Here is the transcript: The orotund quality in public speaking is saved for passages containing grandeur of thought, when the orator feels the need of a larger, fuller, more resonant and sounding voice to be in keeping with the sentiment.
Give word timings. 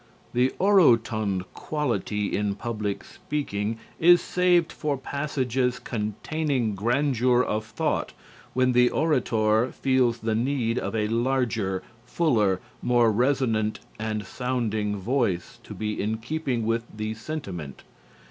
The 0.33 0.51
orotund 0.59 1.43
quality 1.53 2.35
in 2.35 2.55
public 2.55 3.03
speaking 3.03 3.77
is 3.99 4.19
saved 4.19 4.71
for 4.71 4.97
passages 4.97 5.77
containing 5.77 6.73
grandeur 6.73 7.43
of 7.43 7.65
thought, 7.67 8.11
when 8.55 8.71
the 8.71 8.89
orator 8.89 9.71
feels 9.71 10.17
the 10.17 10.33
need 10.33 10.79
of 10.79 10.95
a 10.95 11.07
larger, 11.07 11.83
fuller, 12.03 12.59
more 12.81 13.11
resonant 13.11 13.79
and 13.99 14.25
sounding 14.25 14.97
voice 14.97 15.59
to 15.65 15.75
be 15.75 16.01
in 16.01 16.17
keeping 16.17 16.65
with 16.65 16.83
the 16.91 17.13
sentiment. 17.13 17.83